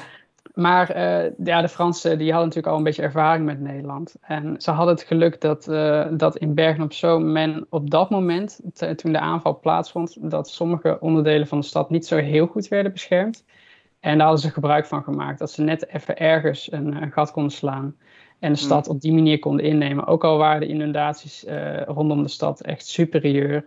[0.54, 0.98] Maar
[1.44, 4.14] ja, de Fransen die hadden natuurlijk al een beetje ervaring met Nederland.
[4.20, 5.64] En ze hadden het geluk dat,
[6.18, 8.60] dat in Bergen op Zoom men op dat moment,
[8.96, 12.92] toen de aanval plaatsvond, dat sommige onderdelen van de stad niet zo heel goed werden
[12.92, 13.44] beschermd.
[14.06, 15.38] En daar hadden ze gebruik van gemaakt.
[15.38, 17.96] Dat ze net even ergens een, een gat konden slaan.
[18.38, 18.94] En de stad mm.
[18.94, 20.06] op die manier konden innemen.
[20.06, 23.64] Ook al waren de inundaties uh, rondom de stad echt superieur.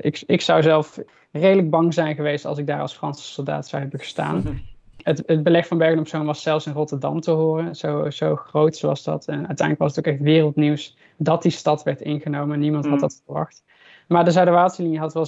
[0.00, 0.98] ik, ik zou zelf
[1.32, 4.42] redelijk bang zijn geweest als ik daar als Franse soldaat zou hebben gestaan.
[5.02, 7.76] het, het beleg van Bergen op Zoom was zelfs in Rotterdam te horen.
[7.76, 9.26] Zo, zo groot was dat.
[9.26, 12.58] En uiteindelijk was het ook echt wereldnieuws dat die stad werd ingenomen.
[12.58, 13.00] Niemand had mm.
[13.00, 13.64] dat verwacht.
[14.08, 15.26] Maar de Zuiderwaterlinie had wel,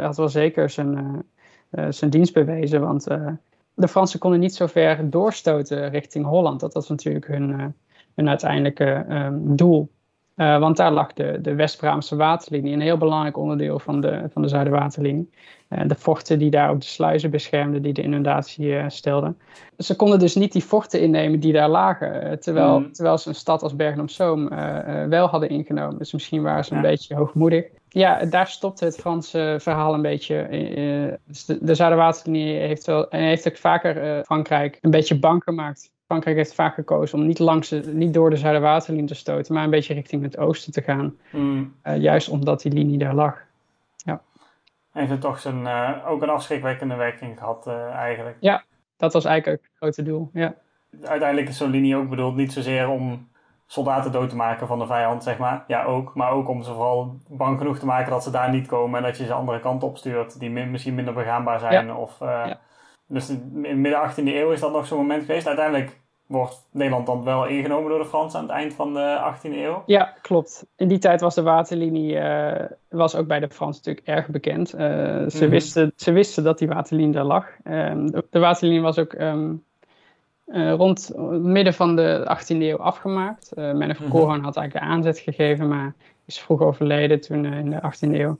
[0.00, 1.18] had wel zeker zijn, uh,
[1.88, 2.80] zijn dienst bewezen.
[2.80, 3.28] Want uh,
[3.74, 6.60] de Fransen konden niet zo ver doorstoten richting Holland.
[6.60, 7.74] Dat was natuurlijk hun,
[8.14, 9.92] hun uiteindelijke um, doel.
[10.36, 14.42] Uh, want daar lag de, de West-Braamse waterlinie, een heel belangrijk onderdeel van de, van
[14.42, 15.30] de Zuiderwaterlinie.
[15.68, 19.38] Uh, de forten die daar ook de sluizen beschermden, die de inundatie uh, stelden.
[19.78, 22.92] Ze konden dus niet die forten innemen die daar lagen, terwijl, mm.
[22.92, 24.48] terwijl ze een stad als Bergen op Zoom
[25.08, 25.98] wel hadden ingenomen.
[25.98, 27.64] Dus misschien waren ze een beetje hoogmoedig.
[27.94, 30.48] Ja, daar stopte het Franse verhaal een beetje.
[31.26, 35.92] Dus de, de Zuiderwaterlinie heeft, wel, heeft ook vaker Frankrijk een beetje bang gemaakt.
[36.06, 39.70] Frankrijk heeft vaak gekozen om niet, langs niet door de Zuiderwaterlinie te stoten, maar een
[39.70, 41.16] beetje richting het oosten te gaan.
[41.30, 41.74] Mm.
[41.84, 43.42] Uh, juist omdat die linie daar lag.
[43.96, 44.20] Ja.
[44.92, 48.36] Heeft het toch zijn, uh, ook een afschrikwekkende werking gehad uh, eigenlijk?
[48.40, 48.64] Ja,
[48.96, 50.30] dat was eigenlijk ook het grote doel.
[50.32, 50.54] Ja.
[51.02, 53.28] Uiteindelijk is zo'n linie ook bedoeld niet zozeer om
[53.66, 55.64] soldaten dood te maken van de vijand, zeg maar.
[55.66, 56.14] Ja, ook.
[56.14, 59.06] Maar ook om ze vooral bang genoeg te maken dat ze daar niet komen en
[59.06, 61.86] dat je ze andere kant op stuurt die misschien minder begaanbaar zijn.
[61.86, 61.96] Ja.
[61.96, 62.58] Of, ja.
[63.08, 63.28] Dus
[63.62, 65.46] in midden 18e eeuw is dat nog zo'n moment geweest.
[65.46, 69.52] Uiteindelijk wordt Nederland dan wel ingenomen door de Fransen aan het eind van de 18e
[69.52, 69.82] eeuw.
[69.86, 70.66] Ja, klopt.
[70.76, 74.74] In die tijd was de waterlinie uh, was ook bij de Fransen natuurlijk erg bekend.
[74.74, 75.48] Uh, ze, mhm.
[75.48, 77.48] wisten, ze wisten dat die waterlinie daar lag.
[77.64, 79.58] Um, de, de, waterlinie was ook um, uh,
[80.76, 83.52] rond het midden van de 18e eeuw afgemaakt.
[83.54, 87.70] Uh, Menno van mm had eigenlijk de aanzet gegeven, maar is vroeg overleden toen in
[87.70, 88.38] de 18e eeuw.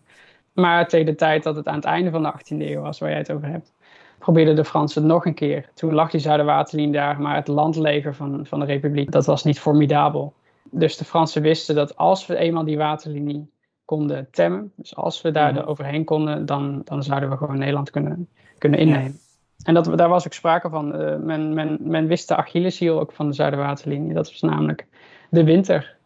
[0.52, 3.08] Maar tegen de tijd dat het aan het einde van de 18e eeuw was, waar
[3.08, 3.72] jij het over hebt,
[4.18, 5.68] probeerden de Fransen het nog een keer.
[5.74, 9.60] Toen lag die Zuiderwaterlinie daar, maar het landleger van, van de Republiek, dat was niet
[9.60, 10.34] formidabel.
[10.70, 13.50] Dus de Fransen wisten dat als we eenmaal die waterlinie
[13.84, 17.90] konden temmen, dus als we daar mm overheen konden, dan, dan zouden we gewoon Nederland
[17.90, 19.18] kunnen, kunnen innemen.
[19.62, 21.00] En dat, daar was ook sprake van.
[21.00, 24.14] Uh, men, men, men wist de Achilleshiel ook van de Zuiderwaterlinie.
[24.14, 24.86] Dat was namelijk
[25.30, 25.96] de winter.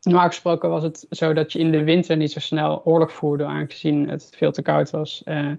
[0.00, 3.44] Normaal gesproken was het zo dat je in de winter niet zo snel oorlog voerde,
[3.44, 5.22] aangezien het veel te koud was.
[5.24, 5.52] Uh,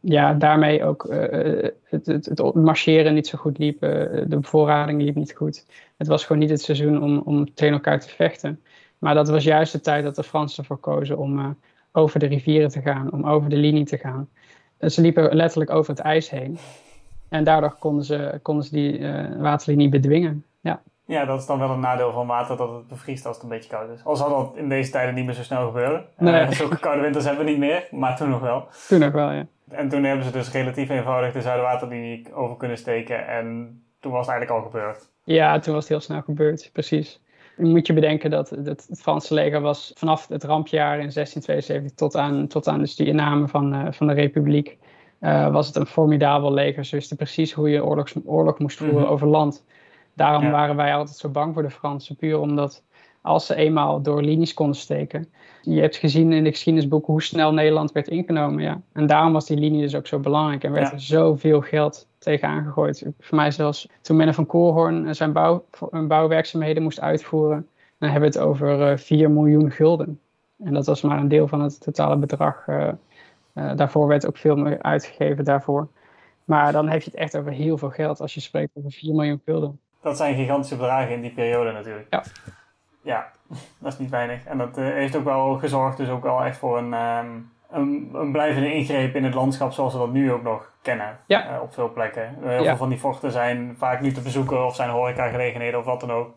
[0.00, 3.80] ja, daarmee ook uh, het, het, het, marcheren niet zo goed liep.
[3.80, 5.66] De bevoorrading liep niet goed.
[5.96, 8.62] Het was gewoon niet het seizoen om, om tegen elkaar te vechten.
[8.98, 11.56] Maar dat was juist de tijd dat de Fransen voor kozen om
[11.92, 14.28] over de rivieren te gaan, om over de linie te gaan.
[14.80, 16.58] Ze liepen letterlijk over het ijs heen.
[17.28, 18.98] En daardoor konden ze, konden ze die
[19.38, 20.44] waterlinie bedwingen.
[20.60, 20.80] Ja.
[21.06, 23.50] Ja, dat is dan wel een nadeel van water dat het bevriest als het een
[23.50, 24.04] beetje koud is.
[24.04, 26.04] Al zal dat in deze tijden niet meer zo snel gebeuren.
[26.18, 26.52] Nee.
[26.52, 28.68] zulke koude winters hebben we niet meer, maar toen nog wel.
[28.88, 29.46] Toen nog wel, ja.
[29.68, 33.26] En toen hebben ze dus relatief eenvoudig de Zuiderwaterlinie over kunnen steken.
[33.28, 33.44] En
[34.00, 35.10] toen was het eigenlijk al gebeurd.
[35.24, 37.20] Ja, toen was het heel snel gebeurd, precies.
[37.56, 42.16] Moet je bedenken dat het, het Franse leger was vanaf het rampjaar in 1672 tot
[42.16, 44.78] aan, tot aan dus die inname van, uh, van de Republiek,
[45.20, 46.84] uh, was het een formidabel leger.
[46.84, 49.64] Ze wisten precies hoe je oorlogs, oorlog moest voeren mm over land.
[50.14, 50.50] Daarom ja.
[50.50, 52.82] waren wij altijd zo bang voor de Fransen, puur omdat
[53.26, 55.28] als ze eenmaal door linies konden steken.
[55.62, 58.62] Je hebt gezien in de geschiedenisboeken hoe snel Nederland werd ingenomen.
[58.62, 58.80] Ja.
[58.92, 62.64] En daarom was die linie dus ook zo belangrijk en werd er zoveel geld tegenaan
[62.64, 63.06] gegooid.
[63.20, 68.38] Voor mij zelfs toen Menno van Koolhoorn zijn bouw, bouwwerkzaamheden moest uitvoeren, dan hebben we
[68.38, 70.20] het over uh, 4 miljoen gulden.
[70.64, 72.66] En dat was maar een deel van het totale bedrag.
[72.66, 72.88] Uh,
[73.54, 75.88] uh, daarvoor werd ook veel meer uitgegeven daarvoor.
[76.44, 79.14] Maar dan heb je het echt over heel veel geld als je spreekt over 4
[79.14, 79.80] miljoen gulden.
[80.00, 82.06] Dat zijn gigantische bedragen in die periode natuurlijk.
[82.10, 82.22] Ja.
[83.02, 83.30] Ja,
[83.78, 84.44] dat is niet weinig.
[84.44, 88.10] En dat uh, heeft ook wel gezorgd dus ook wel echt voor een, um, een,
[88.12, 91.18] een, blijvende ingreep in het landschap zoals we dat nu ook nog kennen.
[91.26, 91.54] Ja.
[91.54, 92.36] Uh, op veel plekken.
[92.40, 92.62] Heel ja.
[92.62, 96.12] veel van die vochten zijn vaak nu te bezoeken of zijn horecagelegenheden of wat dan
[96.12, 96.34] ook.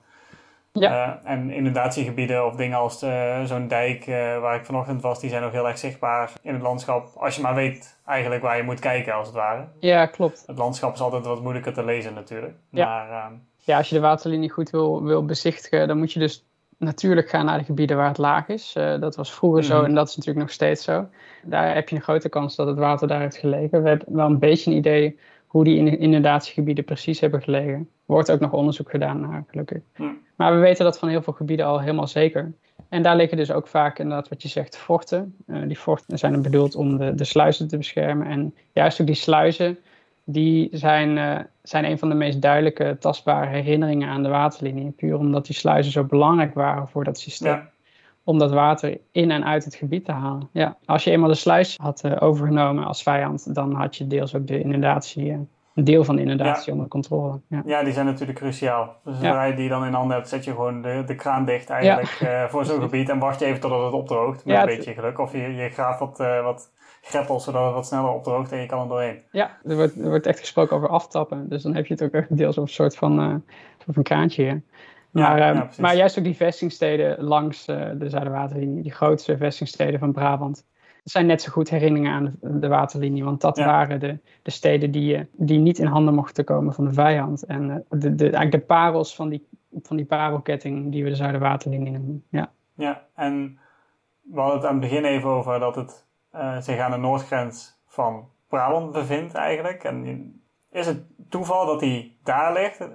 [0.72, 1.20] Ja.
[1.24, 3.00] Uh, en inundatiegebieden of dingen als
[3.44, 4.06] zo'n dijk
[4.42, 7.08] waar ik vanochtend was, die zijn ook heel erg zichtbaar in het landschap.
[7.16, 9.68] Als je maar weet eigenlijk waar je moet kijken als het ware.
[9.80, 10.44] Ja, klopt.
[10.48, 12.54] Het landschap is altijd wat moeilijker te lezen natuurlijk.
[12.70, 12.86] Ja.
[12.86, 16.46] Maar, ehm, ja, als je de waterlinie goed wil, wil bezichtigen, dan moet je dus
[16.80, 18.76] natuurlijk gaan naar de gebieden waar het laag is.
[18.78, 21.08] Uh, dat was vroeger zo en dat is natuurlijk nog steeds zo.
[21.44, 23.84] Daar heb je een grote kans dat het water daar heeft gelegen.
[23.84, 27.74] We hebben wel een beetje een idee hoe die inundatiegebieden precies hebben gelegen.
[27.80, 29.82] Er wordt ook nog onderzoek gedaan naar, gelukkig.
[29.96, 30.18] Mm.
[30.36, 32.52] Maar we weten dat van heel veel gebieden al helemaal zeker.
[32.90, 35.36] En daar liggen dus ook vaak inderdaad wat je zegt forten.
[35.48, 38.28] Uh, die forten zijn er bedoeld om de, de sluizen te beschermen.
[38.28, 39.78] En juist ook die sluizen
[40.24, 41.40] die zijn, uh,
[41.70, 44.92] zijn een van de meest duidelijke, tastbare herinneringen aan de waterlinie.
[44.92, 47.52] Puur omdat die sluizen zo belangrijk waren voor dat systeem.
[47.54, 47.70] Ja.
[48.24, 50.50] Om dat water in en uit het gebied te halen.
[50.52, 50.78] Ja.
[50.86, 54.48] Als je eenmaal de sluis had uh, overgenomen als vijand, dan had je deels ook
[54.48, 55.38] de inundatie, uh,
[55.76, 56.74] een deel van de inundatie Ja.
[56.74, 57.40] onder controle.
[57.48, 57.62] Ja.
[57.66, 58.96] Ja, die zijn natuurlijk cruciaal.
[59.04, 61.70] Dus zodra je die dan in handen hebt, zet je gewoon de, de kraan dicht
[61.70, 64.46] eigenlijk eh, voor zo'n gebied en wacht je even totdat het opdroogt.
[64.46, 65.20] Met Ja, een beetje geluk.
[65.20, 68.66] Of je, je graaft wat, eh, wat greppels zodat het wat sneller opdroogt en je
[68.66, 69.22] kan er doorheen.
[69.32, 71.50] Ja, er wordt, er wordt echt gesproken over aftappen.
[71.50, 73.36] Dus dan heb je het ook echt deels over een soort van, eh
[73.78, 74.44] soort van kraantje.
[74.44, 74.56] Hè.
[75.12, 75.78] Maar, ja, eh, precies.
[75.78, 80.68] maar juist ook die vestingsteden langs eh, de Zuiderwaterlinie, die grootste vestingsteden van Brabant.
[81.04, 83.24] Dat zijn net zo goed herinneringen aan de, de waterlinie.
[83.24, 83.66] Want dat Ja.
[83.66, 87.44] waren de, de steden die, eh, die niet in handen mochten komen van de vijand.
[87.46, 89.48] En de, de, eigenlijk de parels van die,
[89.82, 92.24] van die parelketting die we de Zuiderwaterlinie noemen.
[92.30, 92.52] Ja.
[92.74, 93.60] Ja, en
[94.22, 96.06] we hadden het aan het begin even over dat het
[96.60, 99.84] zich aan de noordgrens van Brabant bevindt eigenlijk.
[99.84, 100.34] En
[100.72, 102.88] is het toeval dat die daar ligt?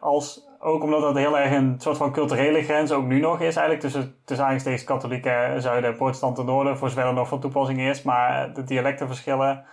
[0.00, 3.56] Als, ook omdat dat heel erg een soort van culturele grens ook nu nog is
[3.56, 3.80] eigenlijk.
[3.80, 6.78] Tussen, tussen aanstekens katholieke zuiden en protestanten noorden.
[6.78, 8.02] Voor zover dat nog van toepassing is.
[8.02, 9.64] Maar de dialectenverschillen.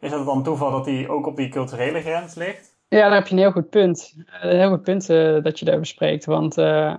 [0.00, 2.76] Is het dan toeval dat die ook op die culturele grens ligt?
[2.88, 4.14] Ja, daar heb je een heel goed punt.
[4.40, 6.24] Een heel goed punt eh, dat je daar bespreekt.
[6.24, 6.98] Want eh, eh,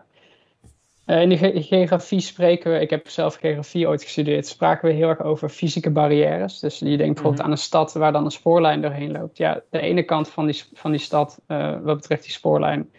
[1.05, 5.09] in de ge- geografie spreken we, ik heb zelf geografie ooit gestudeerd, spraken we heel
[5.09, 6.59] erg over fysieke barrières.
[6.59, 7.45] Dus je denkt bijvoorbeeld Mhm.
[7.45, 9.37] aan een stad waar dan een spoorlijn doorheen loopt.
[9.37, 12.89] Ja, de ene kant van die, van die stad, eh, wat betreft die spoorlijn,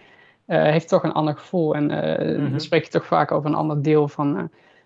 [0.47, 1.75] eh, heeft toch een ander gevoel.
[1.75, 2.51] En eh, Mhm.
[2.51, 4.43] dan spreek je toch vaak over een ander deel van, eh,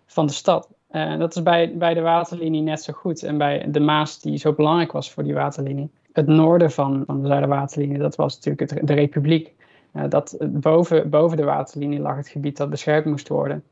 [0.07, 0.69] van de stad.
[0.89, 3.23] Eh, dat is bij, bij de waterlinie net zo goed.
[3.23, 5.91] En bij de Maas, die zo belangrijk was voor die waterlinie.
[6.13, 9.55] Het noorden van, van de Zuiderwaterlinie, dat was natuurlijk het, de Republiek.
[10.03, 13.63] Eh, dat boven, boven de waterlinie lag het gebied dat beschermd moest worden.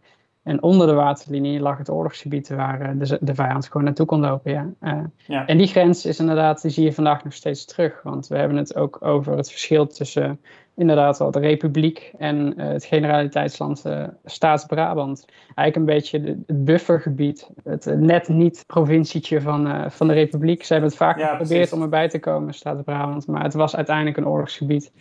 [0.42, 4.20] En onder de waterlinie lag het oorlogsgebied waar eh, de, de vijand gewoon naartoe kon
[4.20, 4.52] lopen.
[4.52, 4.70] Ja.
[4.80, 5.46] Eh, Ja.
[5.46, 8.00] En die grens is inderdaad, die zie je vandaag nog steeds terug.
[8.02, 10.40] Want we hebben het ook over het verschil tussen
[10.76, 15.24] inderdaad wel de Republiek en het generaliteitsland eh Staats-Brabant.
[15.54, 20.64] Eigenlijk een beetje de- het buffergebied, het net niet provincietje van, van de Republiek.
[20.64, 21.72] Ze hebben het vaak Ja, geprobeerd precies.
[21.76, 23.26] om erbij te komen, Staats-Brabant.
[23.26, 24.92] Maar het was uiteindelijk een oorlogsgebied.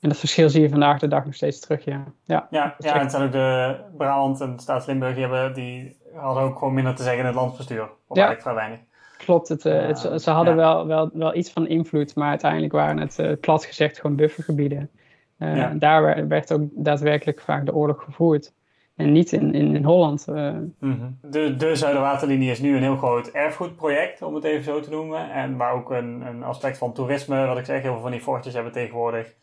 [0.00, 2.04] En dat verschil zie je vandaag de dag nog steeds terug, ja.
[2.24, 6.58] Ja, Ja, echt- het zijn ook de Brabant en Staats-Limburg, die, hebben, die hadden ook
[6.58, 7.82] gewoon minder te zeggen in het landsbestuur.
[7.82, 8.26] Of Ja.
[8.26, 8.78] eigenlijk vrij weinig.
[9.18, 9.48] klopt.
[9.48, 10.60] Het, eh, het- ze- hadden ja.
[10.60, 14.90] wel, wel, wel iets van invloed, maar uiteindelijk waren het eh, plat gezegd gewoon buffergebieden.
[15.38, 15.72] Eh, Ja.
[15.78, 18.52] Daar werd- ook daadwerkelijk vaak de oorlog gevoerd.
[18.96, 20.26] En niet in, in, in Holland.
[20.26, 21.10] Mhm.
[21.22, 25.30] De, de Zuiderwaterlinie is nu een heel groot erfgoedproject, om het even zo te noemen.
[25.30, 28.20] En waar ook een, een aspect van toerisme, wat ik zeg, heel veel van die
[28.20, 29.34] fortjes hebben tegenwoordig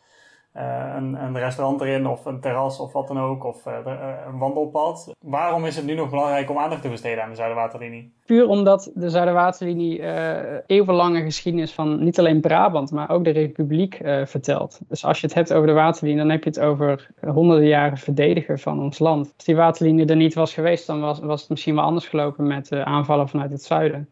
[0.96, 4.38] een, een restaurant erin of een terras of wat dan ook, of eh, eh, een
[4.38, 5.14] wandelpad.
[5.20, 8.12] Waarom is het nu nog belangrijk om aandacht te besteden aan de Zuiderwaterlinie?
[8.24, 13.94] Puur omdat de Zuiderwaterlinie eh eeuwenlange geschiedenis van niet alleen Brabant, maar ook de Republiek
[13.94, 14.80] eh, vertelt.
[14.88, 17.98] Dus als je het hebt over de waterlinie, dan heb je het over honderden jaren
[17.98, 19.32] verdediger van ons land.
[19.36, 22.46] Als die waterlinie er niet was geweest, dan was, was het misschien wel anders gelopen
[22.46, 24.08] met eh, aanvallen vanuit het zuiden.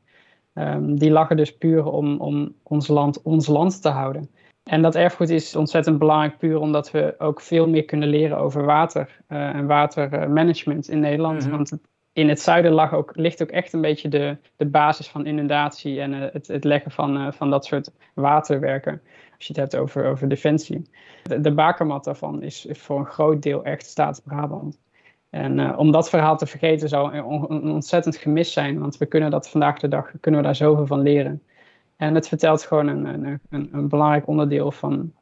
[0.55, 4.31] Ehm, die lag er dus puur om, om ons land ons land te houden.
[4.67, 8.65] En dat erfgoed is ontzettend belangrijk, puur omdat we ook veel meer kunnen leren over
[8.65, 11.43] water uh, en watermanagement in Nederland.
[11.43, 11.51] Mhm.
[11.51, 11.73] Want
[12.13, 16.01] in het zuiden lag ook, ligt ook echt een beetje de, de basis van inundatie
[16.01, 19.03] en uh, het, het leggen van, uh, van dat soort waterwerken.
[19.37, 20.91] Als je het hebt over, over defensie.
[21.23, 24.79] De, de bakermat daarvan is voor een groot deel echt Staats-Brabant.
[25.31, 29.51] En om dat verhaal te vergeten zou een ontzettend gemis zijn, want we kunnen dat
[29.51, 31.43] vandaag de dag, kunnen we daar zoveel van leren.
[31.97, 35.13] En het vertelt gewoon een, een, een, een belangrijk onderdeel van,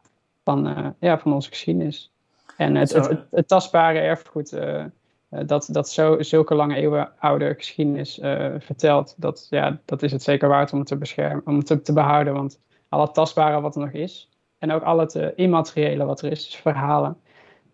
[0.45, 2.13] van, uh, ja, van onze geschiedenis.
[2.57, 4.85] En het, het, het, het tastbare erfgoed, uh,
[5.29, 8.19] dat, dat zo, zulke lange eeuwen oude geschiedenis
[8.59, 11.81] vertelt, dat, ja, dat is het zeker waard om het te beschermen, om het te,
[11.83, 12.35] te behouden.
[12.35, 16.31] Want al het tastbare wat er nog is, en ook al het immateriële wat er
[16.31, 17.17] is, dus verhalen,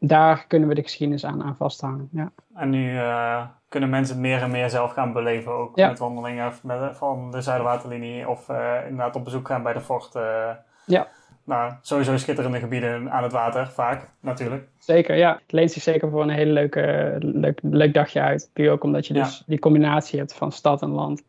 [0.01, 2.09] daar kunnen we de geschiedenis aan, aan vasthangen.
[2.13, 2.33] Ja.
[2.55, 5.89] En nu uh, kunnen mensen meer en meer zelf gaan beleven, ook ja.
[5.89, 10.15] met wandelingen met, van de Zuiderwaterlinie of uh, inderdaad op bezoek gaan bij de fort.
[10.15, 10.51] Uh,
[10.87, 11.09] ja.
[11.45, 14.69] Nou, sowieso schitterende gebieden aan het water, vaak natuurlijk.
[14.79, 15.33] Zeker, ja.
[15.43, 18.51] Het leent zich zeker voor een hele leuke, leuk, leuk dagje uit.
[18.53, 19.45] Puur ook omdat je dus ja.
[19.47, 21.23] die combinatie hebt van stad en land.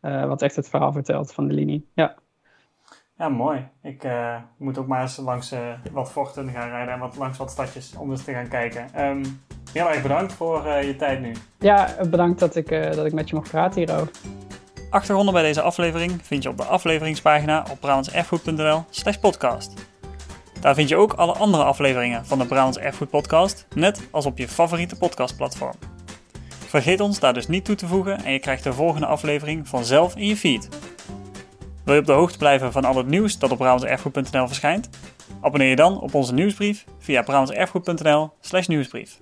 [0.00, 1.88] wat echt het verhaal vertelt van de linie.
[1.94, 2.14] Ja.
[3.18, 3.68] Ja, mooi.
[3.82, 5.58] Ik uh, moet ook maar eens langs uh,
[5.92, 9.04] wat forten gaan rijden en wat langs wat stadjes om eens te gaan kijken.
[9.04, 11.32] Um, heel erg bedankt voor uh, je tijd nu.
[11.58, 14.10] Ja, bedankt dat ik, dat ik met je mocht praten hierover.
[14.90, 19.86] Achtergronden bij deze aflevering vind je op de afleveringspagina op brabantserfgoed.nl slash podcast.
[20.60, 24.38] Daar vind je ook alle andere afleveringen van de Brabants Erfgoed podcast, net als op
[24.38, 25.74] je favoriete podcastplatform.
[26.48, 30.16] Vergeet ons daar dus niet toe te voegen en je krijgt de volgende aflevering vanzelf
[30.16, 30.68] in je feed.
[31.86, 34.88] Wil je op de hoogte blijven van al het nieuws dat op brabantserfgoed.nl verschijnt?
[35.40, 39.20] Abonneer je dan op onze nieuwsbrief via brabantserfgoed.nl/nieuwsbrief.